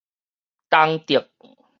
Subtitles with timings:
[0.71, 1.29] 東竹